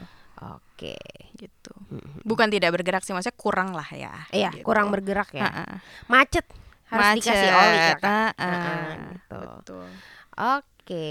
[0.56, 0.96] Oke.
[1.36, 1.74] Gitu.
[2.24, 4.24] Bukan tidak bergerak sih, maksudnya kurang lah ya.
[4.32, 4.64] Iya, gitu.
[4.64, 5.52] kurang bergerak ya.
[5.52, 5.84] Ha-ha.
[6.08, 6.48] Macet
[6.88, 8.32] harus dikasih oli ya kan.
[9.20, 9.40] Gitu.
[9.60, 9.88] Betul.
[10.40, 11.08] Oke.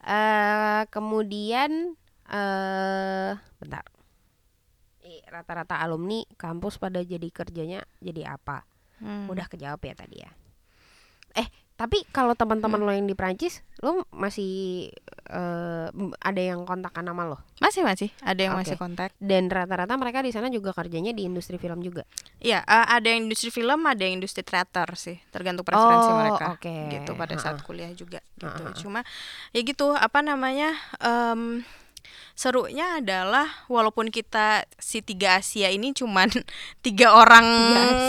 [0.00, 1.92] Eh kemudian
[2.26, 3.84] eh bentar.
[5.00, 8.64] Ih, Rata-rata alumni kampus pada jadi kerjanya jadi apa?
[8.98, 9.28] Hmm.
[9.28, 10.30] Udah kejawab ya tadi ya.
[11.34, 14.86] Eh, tapi kalau teman-teman lo yang di Prancis, lo masih
[15.26, 18.70] eh m- ada yang kontakkan nama lo Masih masih ada yang Oke.
[18.70, 19.10] masih kontak.
[19.18, 22.06] dan rata-rata mereka di sana juga kerjanya di industri film juga.
[22.38, 26.54] Iya, eh, ada yang industri film, ada yang industri teater sih, tergantung preferensi Oh, mereka.
[26.54, 26.76] oke.
[26.92, 27.66] Gitu pada saat Ha-ha.
[27.66, 28.62] kuliah juga gitu.
[28.64, 28.78] Ha-ha.
[28.78, 29.00] Cuma
[29.50, 30.72] ya gitu, apa namanya?
[31.02, 31.60] em,
[32.32, 36.28] serunya adalah walaupun kita si tiga Asia ini cuman
[36.86, 37.46] tiga orang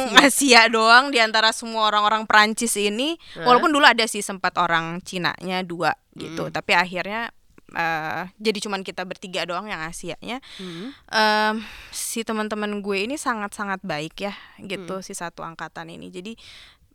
[0.09, 0.61] Tiga Asia.
[0.67, 3.45] doang di antara semua orang-orang Prancis ini, Hah?
[3.45, 7.29] walaupun dulu ada sih sempat orang Cinanya dua gitu, tapi akhirnya
[7.71, 10.93] eh, jadi cuman kita bertiga doang yang Asianya Hmm.
[11.11, 11.55] em,
[11.89, 16.37] si teman-teman gue ini sangat-sangat baik ya gitu si satu angkatan ini jadi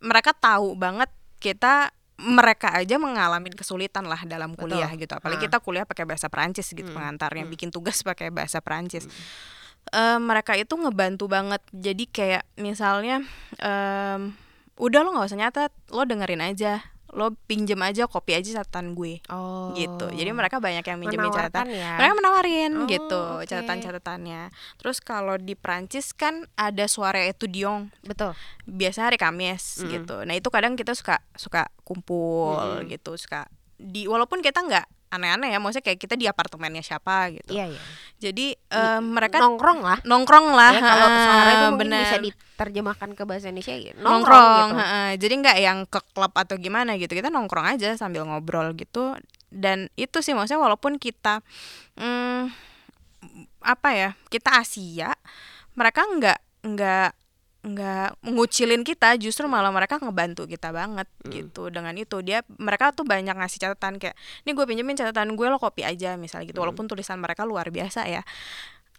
[0.01, 5.45] mereka tahu banget kita mereka aja mengalami kesulitan lah dalam kuliah gitu apalagi Ah.
[5.49, 6.95] kita kuliah pakai bahasa Perancis gitu Hmm.
[6.95, 7.51] pengantarnya Hmm.
[7.51, 9.09] bikin tugas pakai bahasa Perancis
[9.83, 13.25] Eh, mereka itu ngebantu banget jadi kayak misalnya
[13.57, 14.37] em,
[14.77, 19.19] udah lo nggak usah nyatet lo dengerin aja lo pinjem aja kopi aja catatan gue
[19.27, 19.71] Oh.
[19.71, 21.95] gitu jadi mereka banyak yang minjemin catatan ya.
[21.95, 23.45] mereka menawarin Oh, gitu oke.
[23.45, 24.47] catatan-catatannya
[24.77, 28.31] terus kalau di Prancis kan ada suara etudiant Betul.
[28.63, 29.89] biasa hari Kamis Mm.
[29.91, 32.87] gitu nah itu kadang kita suka suka kumpul Mm-mm.
[32.87, 37.51] gitu suka di walaupun kita nggak aneh-aneh ya maksudnya kayak kita di apartemennya siapa gitu
[37.51, 37.81] Iya, iya.
[38.17, 39.99] jadi eh, mereka nongkrong lah.
[40.01, 41.99] nongkrong lah Ya, kalau suara itu bener.
[42.01, 44.79] bisa diterjemahkan ke bahasa Indonesia ya, nongkrong, nongkrong, gitu.
[44.81, 45.09] heeh.
[45.17, 49.13] jadi nggak yang ke klub atau gimana gitu kita nongkrong aja sambil ngobrol gitu
[49.47, 51.43] dan itu sih maksudnya walaupun kita
[51.95, 52.47] hmm,
[53.61, 55.11] apa ya kita Asia
[55.73, 57.09] mereka nggak nggak
[57.61, 63.05] nggak ngucilin kita justru malah mereka ngebantu kita banget gitu dengan itu dia mereka tuh
[63.05, 66.89] banyak ngasih catatan kayak ini gue pinjemin catatan gue lo copy aja misalnya gitu walaupun
[66.89, 68.25] tulisan mereka luar biasa ya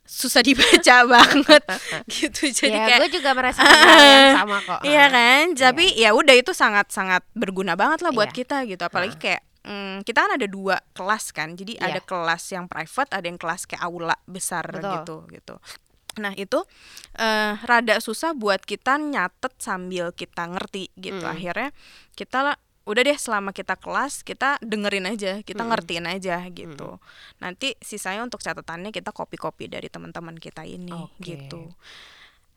[0.03, 1.63] susah dibaca banget
[2.15, 4.81] gitu jadi ya, kayak gue juga merasakan hal yang sama kok.
[4.83, 8.37] Iya kan, tapi ya udah itu sangat-sangat berguna banget lah buat Iya.
[8.43, 8.83] kita gitu.
[8.83, 11.87] Apalagi kayak mm, kita kan ada dua kelas kan, jadi Iya.
[11.87, 14.91] ada kelas yang private, ada yang kelas kayak aula besar Betul.
[14.91, 15.55] gitu gitu.
[16.21, 16.61] Nah itu
[17.17, 21.25] eh rada susah buat kita nyatet sambil kita ngerti gitu.
[21.25, 21.33] Mm.
[21.33, 21.71] Akhirnya
[22.17, 25.69] kita lah udah deh selama kita kelas kita dengerin aja, kita Mm.
[25.71, 26.99] ngertiin aja gitu.
[27.39, 31.23] Nanti sisanya untuk catatannya kita copy-copy dari teman-teman kita ini Oke.
[31.23, 31.71] gitu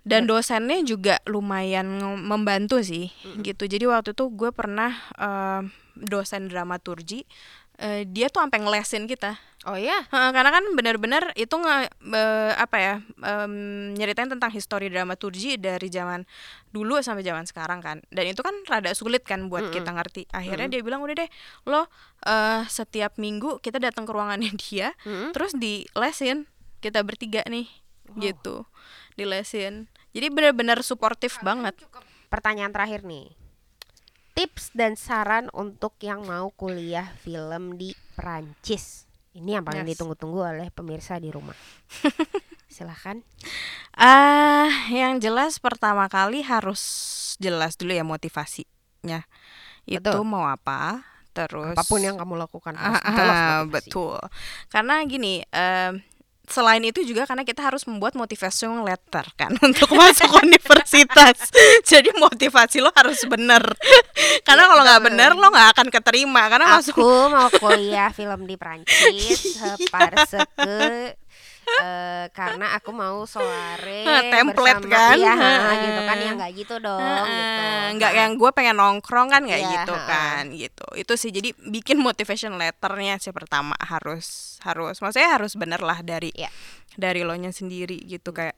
[0.05, 3.09] dan dosennya juga lumayan membantu sih
[3.41, 5.65] gitu jadi waktu itu gue pernah eh,
[5.97, 7.25] dosen dramaturgi
[7.77, 9.35] eh, dia tuh sampai ngelesin kita.
[9.65, 9.97] Oh ya.
[10.13, 12.93] Heeh, karena kan benar-benar itu nge eh, apa ya
[13.25, 13.53] em,
[13.97, 16.21] nyeritain tentang histori dramaturgi dari zaman
[16.69, 17.97] dulu sampai zaman sekarang kan.
[18.13, 20.29] Dan itu kan rada sulit kan buat kita ngerti.
[20.29, 21.29] Akhirnya dia bilang udah deh
[21.65, 21.89] lo
[22.25, 25.33] eh, setiap minggu kita datang ke ruangannya dia Mm.
[25.33, 26.45] terus dilesin.
[26.77, 27.65] Kita bertiga nih
[28.21, 28.69] gitu.
[29.17, 29.89] Dilesin.
[30.13, 31.73] Jadi benar-benar suportif banget.
[32.29, 33.33] Pertanyaan terakhir nih.
[34.35, 39.07] Tips dan saran untuk yang mau kuliah film di Prancis.
[39.31, 39.95] Ini yang paling Yes.
[39.95, 41.55] ditunggu-tunggu oleh pemirsa di rumah.
[42.67, 43.23] Silahkan.
[43.95, 46.83] Ah, yang jelas pertama kali harus
[47.39, 49.23] jelas dulu ya motivasinya.
[49.87, 50.27] Itu Betul.
[50.27, 51.03] mau apa?
[51.31, 53.71] Terus Apa pun yang kamu lakukan harus ah, motivasi.
[53.71, 54.19] betul.
[54.67, 55.99] Karena gini, em,
[56.49, 61.49] selain itu juga karena kita harus membuat motivation letter kan untuk masuk universitas.
[61.91, 63.63] Jadi motivasi lo harus bener.
[64.47, 68.49] karena Iya, kalau nggak bener lo nggak akan keterima karena masuk Aku mau kuliah film
[68.49, 69.59] di Prancis
[71.81, 75.15] eh, karena aku mau soare Hah, template bersama- kan?
[75.15, 75.33] iya,
[75.81, 76.15] gitu kan.
[76.17, 77.61] Ya nggak gitu dong gitu.
[77.95, 80.85] Nggak yang gue pengen nongkrong kan nggak Iya, gitu kan gitu.
[80.95, 86.29] Itu sih jadi bikin motivation letternya sih pertama harus harus maksudnya harus bener lah dari
[86.31, 86.49] Iya.
[86.95, 88.31] dari lo nya sendiri gitu.
[88.31, 88.55] Kayak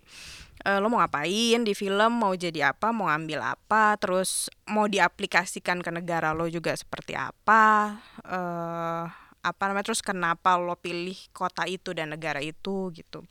[0.60, 5.80] eh, lo mau ngapain di film mau jadi apa mau ngambil apa terus mau diaplikasikan
[5.80, 7.94] ke negara lo juga seperti apa
[8.26, 13.24] eh apa namanya terus kenapa lo pilih kota itu dan negara itu gitu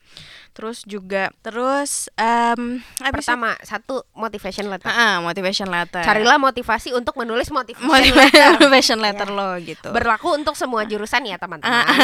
[0.50, 4.88] terus juga terus em habis itu- pertama satu motivation letter.
[4.88, 6.00] Ah, motivation letter.
[6.00, 8.48] Carilah motivasi untuk menulis motivation Motiva- letter.
[8.57, 9.37] motivation letter Ya.
[9.37, 9.88] lo gitu.
[9.90, 11.68] Berlaku untuk semua jurusan ya teman-teman.
[11.68, 11.96] Ah, ah,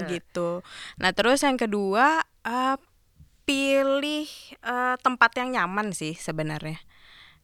[0.00, 0.08] Nah.
[0.08, 0.64] gitu.
[0.96, 2.76] Nah, terus yang kedua eh,
[3.42, 4.26] pilih
[4.58, 6.78] eh, tempat yang nyaman sih sebenarnya.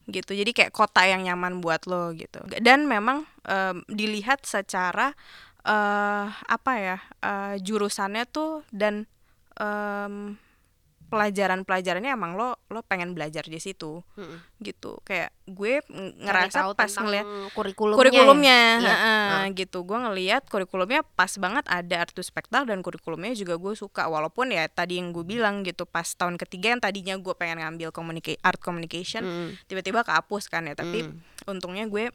[0.06, 0.32] Gitu.
[0.32, 2.40] Jadi kayak kota yang nyaman buat lo gitu.
[2.58, 5.12] Dan memang em, dilihat secara
[5.68, 6.96] eh apa ya?
[7.20, 9.04] eh, jurusannya tuh dan
[9.54, 10.34] em,
[11.08, 14.44] pelajaran-pelajarannya emang lo lo pengen belajar di situ Mm-mm.
[14.60, 15.80] gitu kayak gue
[16.20, 17.96] ngerasa pas ngeliat kurikulumnya.
[17.96, 18.92] kurikulumnya Iya.
[18.92, 24.04] heeh, gitu gue ngeliat kurikulumnya pas banget ada artu spektal dan kurikulumnya juga gue suka
[24.04, 27.88] walaupun ya tadi yang gue bilang gitu pas tahun ketiga yang tadinya gue pengen ngambil
[27.88, 29.48] communica- art communication Mm.
[29.64, 31.16] tiba-tiba kehapus kan ya tapi Mm.
[31.48, 32.12] untungnya gue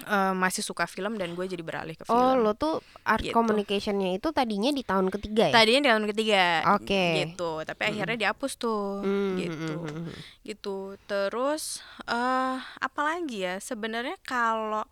[0.00, 3.32] eh, masih suka film dan gue jadi beralih ke film Oh, lo tuh art Gitu.
[3.32, 5.54] communicationnya itu tadinya di tahun ketiga ya?
[5.54, 6.42] tadinya di tahun ketiga
[6.76, 7.04] Oke.
[7.24, 10.16] gitu tapi akhirnya dihapus tuh Mm, gitu mm, mm, mm.
[10.44, 14.84] gitu terus eh apa lagi ya sebenarnya kalau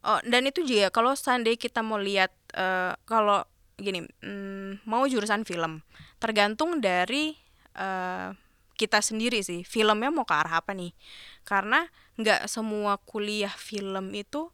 [0.00, 3.42] oh, dan itu juga kalau seandainya kita mau lihat eh, kalau
[3.74, 5.80] gini mm, mau jurusan film
[6.18, 7.34] tergantung dari
[7.74, 8.28] eh,
[8.74, 10.94] kita sendiri sih filmnya mau ke arah apa nih
[11.48, 11.88] karena
[12.20, 14.52] nggak semua kuliah film itu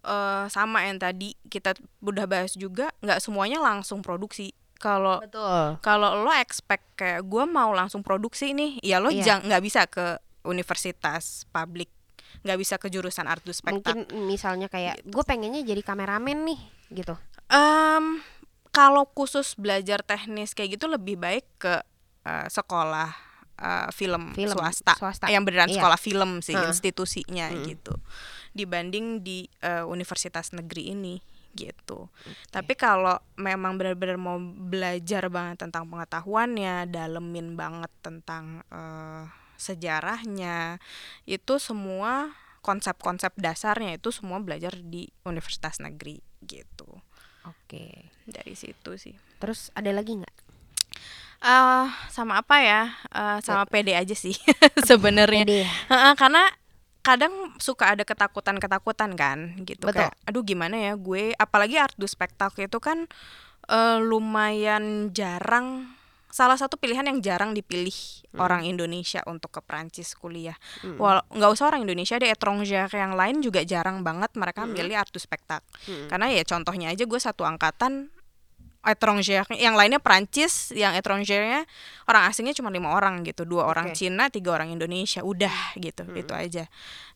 [0.00, 4.56] eh, sama yang tadi kita udah bahas juga nggak semuanya langsung produksi.
[4.80, 5.20] Kalau
[5.84, 9.36] kalau lo expect kayak gue mau langsung produksi nih ya lo Iya.
[9.36, 11.92] jang nggak bisa ke universitas publik
[12.40, 13.92] nggak bisa ke jurusan art spektak.
[13.92, 16.60] Mungkin misalnya kayak gue pengennya jadi kameramen nih
[16.96, 17.12] gitu.
[17.52, 18.24] Em,
[18.72, 21.84] kalau khusus belajar teknis kayak gitu lebih baik ke
[22.24, 23.12] eh, sekolah
[23.60, 25.28] eh, film, Film, swasta, swasta.
[25.28, 25.78] yang beneran Iya.
[25.84, 26.72] sekolah film sih Heeh.
[26.72, 27.62] institusinya Mm.
[27.68, 27.94] gitu
[28.50, 31.16] dibanding di eh, universitas negeri ini
[31.50, 32.06] gitu.
[32.50, 39.26] Tapi kalau memang benar-benar mau belajar banget tentang pengetahuannya, dalemin banget tentang eh,
[39.58, 40.78] sejarahnya,
[41.26, 46.86] itu semua konsep-konsep dasarnya itu semua belajar di universitas negeri gitu.
[47.48, 48.12] Oke.
[48.28, 49.16] Dari situ sih.
[49.40, 50.36] Terus ada lagi nggak?
[51.40, 52.82] Eh sama apa ya?
[53.08, 54.36] Eh, sama PD aja sih
[54.88, 55.44] sebenarnya.
[55.88, 56.44] Heeh, karena
[57.00, 60.04] kadang suka ada ketakutan-ketakutan kan gitu Betul.
[60.04, 63.08] kayak aduh gimana ya gue apalagi art du spektak itu kan
[63.72, 65.96] eh, lumayan jarang
[66.30, 67.92] salah satu pilihan yang jarang dipilih
[68.38, 70.54] orang Indonesia untuk ke Prancis kuliah.
[70.86, 70.96] Mm.
[70.96, 75.10] Wal nggak usah orang Indonesia deh, étranger yang lain juga jarang banget mereka milih art
[75.18, 75.66] spektak.
[75.90, 76.06] Mm.
[76.06, 78.14] Karena ya contohnya aja gue satu angkatan
[78.82, 81.68] étranger yang lainnya Prancis, yang étrangernya
[82.04, 83.96] orang asingnya cuma lima orang gitu, dua orang Oke.
[83.98, 86.64] Cina, tiga orang Indonesia, udah gitu, itu aja.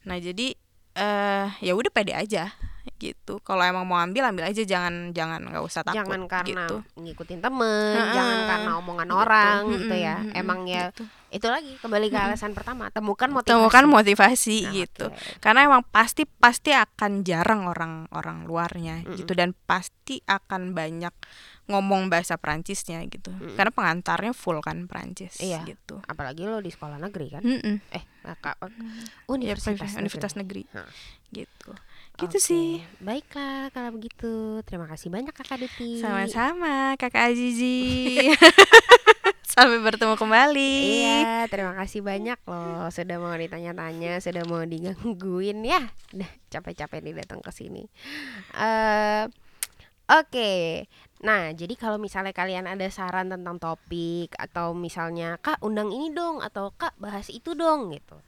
[0.04, 0.52] Nah jadi
[0.94, 2.54] eh ya udah pede aja
[2.94, 3.40] gitu.
[3.40, 5.98] Kalau emang mau ambil ambil aja, jangan jangan nggak usah takut.
[5.98, 6.76] jangan karena gitu.
[6.94, 8.12] ngikutin temen, Heeh.
[8.12, 9.16] jangan karena omongan Gitu.
[9.16, 10.16] orang Mm-mm, gitu ya.
[10.32, 11.02] Emang ya gitu.
[11.32, 13.50] itu lagi kembali ke alasan pertama, temukan motivasi.
[13.50, 15.06] temukan motivasi Nah, gitu.
[15.08, 15.40] oke.
[15.40, 19.16] Karena emang pasti pasti akan jarang orang-orang luarnya Mm-mm.
[19.16, 21.10] gitu dan pasti akan banyak
[21.64, 23.30] ngomong bahasa Prancisnya gitu.
[23.30, 23.56] Mm-mm.
[23.56, 25.64] Karena pengantarnya full kan Prancis Iya.
[25.64, 25.96] gitu.
[26.04, 27.42] Apalagi lo di sekolah negeri kan?
[27.42, 27.80] Mm-mm.
[27.88, 28.68] Eh, nggak- Ya,
[29.26, 30.62] universitas, privat- universitas negeri.
[30.70, 30.84] Hah.
[31.30, 31.70] Gitu.
[32.14, 32.78] Gitu Oke, sih.
[32.98, 34.60] Baiklah kalau begitu.
[34.62, 35.98] Terima kasih banyak Kakak Diti.
[35.98, 38.14] Sama-sama Kakak Azizi.
[39.44, 40.74] Sampai bertemu kembali.
[41.00, 45.78] Iya, terima kasih banyak loh sudah mau ditanya-tanya, sudah mau digangguin ya.
[46.10, 47.86] Udah capek-capek nih datang ke sini.
[48.52, 49.24] Eh
[50.04, 50.84] Oke.
[51.24, 56.44] Nah, jadi kalau misalnya kalian ada saran tentang topik atau misalnya Kak undang ini dong
[56.44, 58.20] atau Kak bahas itu dong gitu.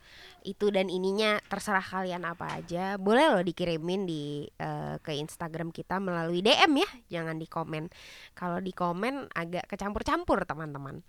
[0.46, 5.98] itu dan ininya terserah kalian apa aja boleh loh dikirimin di eh, ke Instagram kita
[5.98, 7.90] melalui DM ya jangan di komen.
[8.30, 11.02] Kalau di komen agak kecampur-campur teman-teman.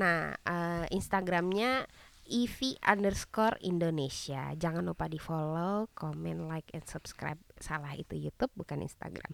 [0.00, 1.84] Nah eh, Instagramnya
[2.32, 4.56] Ivi underscore Indonesia.
[4.56, 7.38] Jangan lupa di follow komen like and subscribe.
[7.60, 9.30] Salah itu YouTube bukan Instagram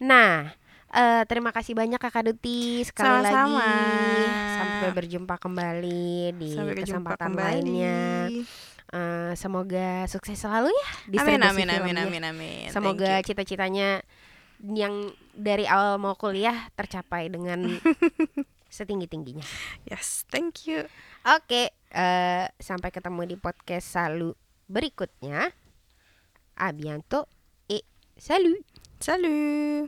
[0.00, 0.52] nah
[0.88, 3.60] eh, terima kasih banyak kakak Duti sekali Sama-sama.
[3.60, 4.24] lagi
[4.54, 7.42] sampai berjumpa kembali di Sampai kesempatan kembali.
[7.42, 8.00] lainnya
[8.92, 12.04] Eh, semoga sukses selalu ya Amin amin amin filmnya.
[12.04, 12.68] amin amin.
[12.68, 14.04] Semoga cita-citanya
[14.60, 17.72] yang dari awal mau kuliah tercapai dengan
[18.68, 19.48] setinggi-tingginya.
[19.88, 20.84] Yes, thank you.
[21.24, 24.36] Oke, eh, sampai ketemu di podcast Salu
[24.68, 25.48] berikutnya.
[26.52, 27.24] A bientôt
[27.72, 27.88] et
[28.20, 28.60] salut.
[29.00, 29.72] Salut.